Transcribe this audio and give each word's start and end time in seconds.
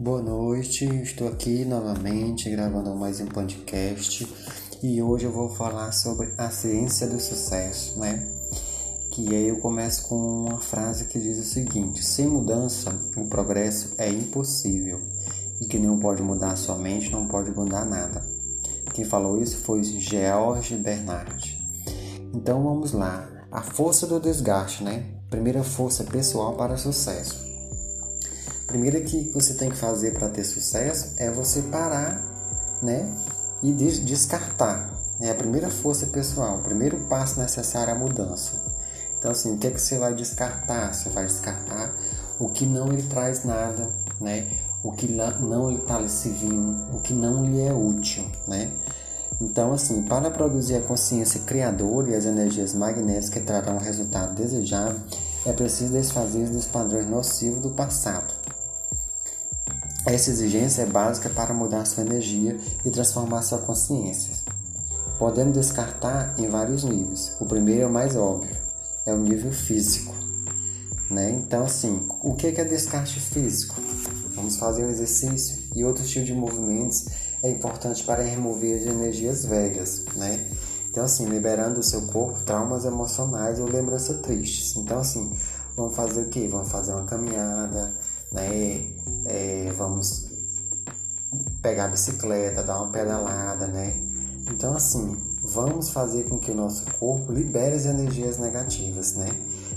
Boa 0.00 0.22
noite, 0.22 0.84
estou 1.02 1.26
aqui 1.26 1.64
novamente 1.64 2.48
gravando 2.48 2.94
mais 2.94 3.20
um 3.20 3.26
podcast 3.26 4.32
e 4.80 5.02
hoje 5.02 5.24
eu 5.24 5.32
vou 5.32 5.48
falar 5.48 5.90
sobre 5.90 6.32
a 6.38 6.50
ciência 6.50 7.08
do 7.08 7.18
sucesso, 7.18 7.98
né? 7.98 8.24
Que 9.10 9.34
aí 9.34 9.48
eu 9.48 9.58
começo 9.58 10.06
com 10.06 10.14
uma 10.14 10.60
frase 10.60 11.06
que 11.06 11.18
diz 11.18 11.36
o 11.40 11.42
seguinte: 11.42 12.04
sem 12.04 12.28
mudança, 12.28 12.96
o 13.16 13.26
progresso 13.26 13.96
é 13.98 14.08
impossível 14.08 15.00
e 15.60 15.66
que 15.66 15.80
não 15.80 15.98
pode 15.98 16.22
mudar 16.22 16.54
sua 16.54 16.76
mente, 16.76 17.10
não 17.10 17.26
pode 17.26 17.50
mudar 17.50 17.84
nada. 17.84 18.24
Quem 18.94 19.04
falou 19.04 19.42
isso 19.42 19.56
foi 19.56 19.82
George 19.82 20.76
Bernard. 20.76 21.58
Então 22.32 22.62
vamos 22.62 22.92
lá, 22.92 23.28
a 23.50 23.62
força 23.62 24.06
do 24.06 24.20
desgaste, 24.20 24.84
né? 24.84 25.06
Primeira 25.28 25.64
força 25.64 26.04
pessoal 26.04 26.54
para 26.54 26.76
sucesso. 26.76 27.47
Primeiro 28.68 29.00
que 29.00 29.30
você 29.32 29.54
tem 29.54 29.70
que 29.70 29.76
fazer 29.76 30.12
para 30.12 30.28
ter 30.28 30.44
sucesso 30.44 31.14
é 31.16 31.30
você 31.30 31.62
parar, 31.62 32.22
né? 32.82 33.10
E 33.62 33.72
descartar. 33.72 34.92
É 35.18 35.30
a 35.30 35.34
primeira 35.34 35.70
força 35.70 36.06
pessoal, 36.06 36.58
o 36.58 36.62
primeiro 36.62 36.98
passo 37.08 37.40
necessário 37.40 37.94
à 37.94 37.96
mudança. 37.96 38.62
Então, 39.18 39.30
assim, 39.30 39.54
o 39.54 39.58
que, 39.58 39.66
é 39.66 39.70
que 39.70 39.80
você 39.80 39.98
vai 39.98 40.14
descartar? 40.14 40.94
Você 40.94 41.08
vai 41.08 41.24
descartar 41.24 41.92
o 42.38 42.50
que 42.50 42.66
não 42.66 42.88
lhe 42.88 43.02
traz 43.02 43.42
nada, 43.42 43.88
né? 44.20 44.46
O 44.82 44.92
que 44.92 45.10
não 45.10 45.70
lhe 45.70 45.78
está 45.78 45.98
lhe 45.98 46.08
servindo, 46.10 46.94
o 46.94 47.00
que 47.00 47.14
não 47.14 47.46
lhe 47.46 47.62
é 47.62 47.72
útil, 47.72 48.30
né? 48.46 48.70
Então, 49.40 49.72
assim, 49.72 50.02
para 50.02 50.30
produzir 50.30 50.76
a 50.76 50.82
consciência 50.82 51.40
criadora 51.40 52.10
e 52.10 52.14
as 52.14 52.26
energias 52.26 52.74
magnéticas 52.74 53.30
que 53.30 53.40
trarão 53.40 53.76
o 53.76 53.80
resultado 53.80 54.34
desejado, 54.34 55.00
é 55.46 55.52
preciso 55.52 55.94
desfazer 55.94 56.48
dos 56.48 56.66
padrões 56.66 57.08
nocivos 57.08 57.60
do 57.60 57.70
passado. 57.70 58.37
Essa 60.06 60.30
exigência 60.30 60.82
é 60.82 60.86
básica 60.86 61.28
para 61.28 61.52
mudar 61.52 61.84
sua 61.84 62.04
energia 62.04 62.58
e 62.84 62.90
transformar 62.90 63.42
sua 63.42 63.58
consciência. 63.58 64.32
Podemos 65.18 65.52
descartar 65.52 66.34
em 66.38 66.48
vários 66.48 66.84
níveis. 66.84 67.32
O 67.40 67.46
primeiro 67.46 67.82
é 67.82 67.86
o 67.86 67.92
mais 67.92 68.16
óbvio, 68.16 68.56
é 69.04 69.12
o 69.12 69.18
nível 69.18 69.52
físico. 69.52 70.14
Né? 71.10 71.30
Então, 71.30 71.64
assim, 71.64 72.06
o 72.20 72.34
que 72.34 72.46
é 72.46 72.64
descarte 72.64 73.18
físico? 73.18 73.74
Vamos 74.34 74.56
fazer 74.56 74.84
um 74.84 74.90
exercício 74.90 75.58
e 75.74 75.84
outro 75.84 76.04
tipo 76.04 76.24
de 76.24 76.34
movimentos 76.34 77.06
é 77.42 77.50
importante 77.50 78.04
para 78.04 78.22
remover 78.22 78.80
as 78.80 78.86
energias 78.86 79.44
velhas, 79.44 80.04
né? 80.16 80.44
Então, 80.90 81.04
assim, 81.04 81.26
liberando 81.26 81.76
do 81.76 81.82
seu 81.82 82.02
corpo 82.02 82.40
traumas 82.44 82.84
emocionais 82.84 83.60
ou 83.60 83.68
lembranças 83.68 84.20
tristes. 84.20 84.76
Então, 84.76 84.98
assim, 84.98 85.32
vamos 85.76 85.94
fazer 85.94 86.22
o 86.22 86.28
quê? 86.28 86.48
Vamos 86.50 86.68
fazer 86.70 86.92
uma 86.92 87.04
caminhada, 87.04 87.92
né? 88.32 88.86
É, 89.24 89.72
vamos 89.76 90.28
pegar 91.62 91.86
a 91.86 91.88
bicicleta, 91.88 92.62
dar 92.62 92.82
uma 92.82 92.90
pedalada, 92.90 93.66
né? 93.66 93.94
Então, 94.50 94.74
assim, 94.74 95.16
vamos 95.42 95.90
fazer 95.90 96.24
com 96.24 96.38
que 96.38 96.50
o 96.50 96.54
nosso 96.54 96.84
corpo 96.98 97.32
libere 97.32 97.74
as 97.74 97.84
energias 97.84 98.38
negativas, 98.38 99.14
né? 99.14 99.28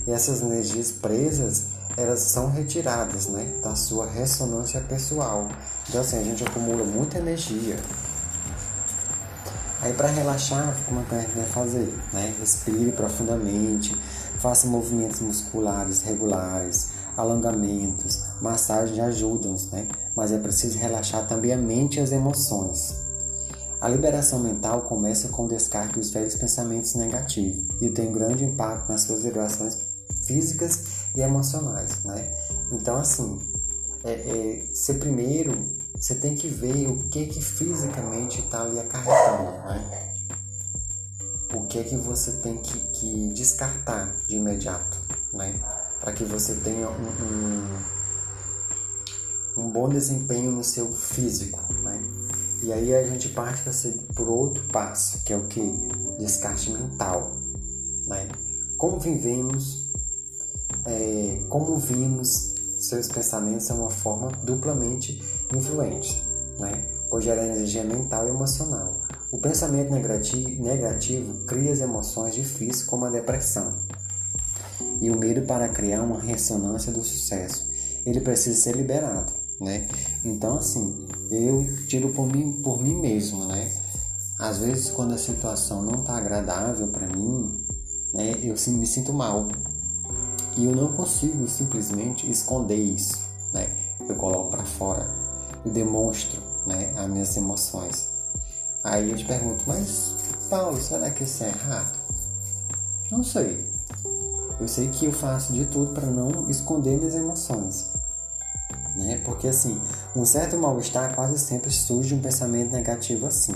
E 0.07 0.11
essas 0.11 0.41
energias 0.41 0.91
presas, 0.91 1.65
elas 1.97 2.19
são 2.19 2.49
retiradas, 2.49 3.27
né? 3.27 3.59
Da 3.61 3.75
sua 3.75 4.05
ressonância 4.07 4.81
pessoal. 4.81 5.47
Então, 5.87 6.01
assim, 6.01 6.17
a 6.17 6.23
gente 6.23 6.43
acumula 6.43 6.83
muita 6.83 7.17
energia. 7.17 7.77
Aí, 9.81 9.93
para 9.93 10.09
relaxar, 10.09 10.75
como 10.85 11.01
é 11.01 11.03
que 11.03 11.15
a 11.15 11.21
gente 11.21 11.35
vai 11.35 11.47
fazer? 11.47 11.93
Né? 12.13 12.35
Respire 12.39 12.91
profundamente, 12.91 13.95
faça 14.37 14.67
movimentos 14.67 15.19
musculares 15.21 16.03
regulares, 16.03 16.89
alongamentos, 17.15 18.23
massagens 18.41 18.99
ajudam, 18.99 19.55
né? 19.71 19.87
Mas 20.15 20.31
é 20.31 20.37
preciso 20.37 20.77
relaxar 20.77 21.27
também 21.27 21.53
a 21.53 21.57
mente 21.57 21.97
e 21.97 22.01
as 22.01 22.11
emoções. 22.11 22.95
A 23.79 23.87
liberação 23.87 24.39
mental 24.39 24.83
começa 24.83 25.29
com 25.29 25.45
o 25.45 25.47
descarte 25.47 25.95
dos 25.95 26.11
velhos 26.11 26.35
pensamentos 26.35 26.93
negativos 26.93 27.65
e 27.81 27.89
tem 27.89 28.11
grande 28.11 28.45
impacto 28.45 28.89
nas 28.89 29.01
suas 29.01 29.23
vibrações 29.23 29.79
físicas 30.23 30.83
e 31.15 31.21
emocionais, 31.21 32.03
né? 32.03 32.31
Então, 32.71 32.95
assim, 32.97 33.41
é, 34.03 34.11
é, 34.11 34.65
você 34.71 34.93
primeiro 34.93 35.81
você 36.01 36.15
tem 36.15 36.35
que 36.35 36.47
ver 36.47 36.87
o 36.87 37.03
que 37.09 37.27
que 37.27 37.41
fisicamente 37.41 38.39
está 38.39 38.63
ali 38.63 38.79
acarretando, 38.79 39.51
né? 39.67 40.15
O 41.53 41.67
que 41.67 41.77
é 41.79 41.83
que 41.83 41.95
você 41.95 42.31
tem 42.33 42.57
que, 42.57 42.79
que 42.91 43.29
descartar 43.33 44.15
de 44.27 44.35
imediato, 44.35 44.97
né? 45.31 45.53
Para 46.01 46.11
que 46.13 46.25
você 46.25 46.55
tenha 46.55 46.89
um, 46.89 47.71
um, 49.59 49.63
um, 49.63 49.71
bom 49.71 49.87
desempenho 49.87 50.51
no 50.51 50.63
seu 50.63 50.91
físico, 50.91 51.61
né? 51.83 52.03
E 52.63 52.73
aí 52.73 52.93
a 52.93 53.07
gente 53.07 53.29
parte 53.29 53.61
para 54.13 54.23
o 54.23 54.31
outro 54.31 54.63
passo, 54.65 55.23
que 55.23 55.31
é 55.31 55.37
o 55.37 55.47
que? 55.47 55.61
Descarte 56.19 56.71
mental, 56.71 57.31
né? 58.07 58.27
Como 58.77 58.99
vivemos, 58.99 59.87
é, 60.85 61.45
como 61.47 61.77
vimos 61.77 62.55
seus 62.79 63.07
pensamentos 63.07 63.65
são 63.65 63.81
uma 63.81 63.91
forma 63.91 64.31
duplamente 64.43 65.23
influente, 65.53 66.23
né? 66.57 66.87
pois 67.11 67.25
gera 67.25 67.45
energia 67.45 67.83
mental 67.83 68.25
e 68.25 68.29
emocional. 68.29 68.95
O 69.29 69.37
pensamento 69.37 69.91
negativo, 69.91 70.63
negativo 70.63 71.45
cria 71.45 71.71
as 71.71 71.81
emoções 71.81 72.33
difíceis, 72.33 72.83
como 72.83 73.05
a 73.05 73.09
depressão, 73.09 73.73
e 74.99 75.09
o 75.09 75.17
medo 75.17 75.41
para 75.43 75.69
criar 75.69 76.03
uma 76.03 76.19
ressonância 76.19 76.91
do 76.91 77.03
sucesso. 77.03 77.69
Ele 78.05 78.21
precisa 78.21 78.59
ser 78.59 78.75
liberado, 78.75 79.31
né? 79.59 79.87
Então, 80.23 80.57
assim, 80.57 81.07
eu 81.29 81.65
tiro 81.87 82.09
por 82.09 82.27
mim, 82.27 82.53
por 82.61 82.81
mim 82.81 82.95
mesmo, 82.95 83.45
né? 83.45 83.71
Às 84.39 84.57
vezes, 84.57 84.89
quando 84.89 85.13
a 85.13 85.17
situação 85.17 85.83
não 85.83 86.01
está 86.01 86.17
agradável 86.17 86.87
para 86.87 87.05
mim, 87.07 87.63
né, 88.13 88.39
eu 88.41 88.55
me 88.73 88.87
sinto 88.87 89.13
mal, 89.13 89.47
e 90.57 90.65
eu 90.65 90.75
não 90.75 90.91
consigo 90.93 91.47
simplesmente 91.47 92.29
esconder 92.29 92.75
isso, 92.75 93.21
né? 93.53 93.69
Eu 94.07 94.15
coloco 94.15 94.49
para 94.49 94.65
fora, 94.65 95.09
eu 95.63 95.71
demonstro, 95.71 96.41
né, 96.65 96.93
as 96.97 97.09
minhas 97.09 97.37
emoções. 97.37 98.09
Aí 98.83 99.11
eu 99.11 99.15
te 99.15 99.25
pergunto, 99.25 99.63
mas 99.67 100.15
Paulo, 100.49 100.81
será 100.81 101.09
que 101.11 101.23
isso 101.23 101.43
é 101.43 101.49
errado? 101.49 101.99
Não 103.11 103.23
sei. 103.23 103.69
Eu 104.61 104.67
sei 104.67 104.89
que 104.89 105.07
eu 105.07 105.11
faço 105.11 105.51
de 105.53 105.65
tudo 105.65 105.91
para 105.91 106.05
não 106.05 106.47
esconder 106.47 106.95
minhas 106.95 107.15
emoções. 107.15 107.89
Né? 108.95 109.19
Porque 109.25 109.47
assim, 109.47 109.81
um 110.15 110.23
certo 110.23 110.55
mal-estar 110.55 111.15
quase 111.15 111.39
sempre 111.39 111.71
surge 111.71 112.09
de 112.09 112.15
um 112.15 112.21
pensamento 112.21 112.71
negativo 112.71 113.25
assim. 113.25 113.55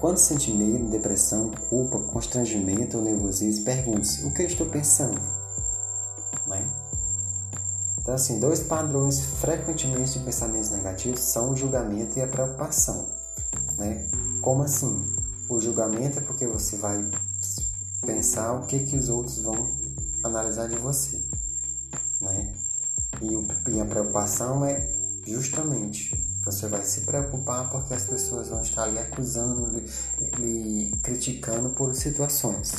Quando 0.00 0.16
sente 0.16 0.50
medo, 0.50 0.88
depressão, 0.88 1.50
culpa, 1.68 1.98
constrangimento 1.98 2.96
ou 2.96 3.04
nervosismo, 3.04 3.66
pergunte-se: 3.66 4.24
o 4.24 4.32
que 4.32 4.40
eu 4.40 4.46
estou 4.46 4.66
pensando? 4.66 5.20
Né? 6.46 6.66
Então, 8.00 8.14
assim, 8.14 8.40
dois 8.40 8.60
padrões 8.60 9.20
frequentemente 9.20 10.18
de 10.18 10.24
pensamentos 10.24 10.70
negativos 10.70 11.20
são 11.20 11.50
o 11.50 11.56
julgamento 11.56 12.18
e 12.18 12.22
a 12.22 12.26
preocupação. 12.26 13.08
Né? 13.76 14.08
Como 14.40 14.62
assim? 14.62 15.04
O 15.50 15.60
julgamento 15.60 16.18
é 16.18 16.22
porque 16.22 16.46
você 16.46 16.78
vai 16.78 17.06
pensar 18.06 18.54
o 18.54 18.66
que, 18.66 18.80
que 18.80 18.96
os 18.96 19.10
outros 19.10 19.38
vão 19.40 19.84
analisar 20.24 20.68
de 20.68 20.76
você. 20.76 21.20
Né? 22.20 22.54
E, 23.22 23.36
o, 23.36 23.46
e 23.70 23.80
a 23.80 23.84
preocupação 23.84 24.64
é 24.64 24.90
justamente 25.26 26.24
você 26.44 26.66
vai 26.68 26.82
se 26.82 27.02
preocupar 27.02 27.70
porque 27.70 27.94
as 27.94 28.04
pessoas 28.04 28.48
vão 28.48 28.60
estar 28.60 28.86
lhe 28.86 28.98
acusando, 28.98 29.66
lhe, 29.70 29.86
lhe 30.38 30.96
criticando 31.02 31.70
por 31.70 31.94
situações. 31.94 32.72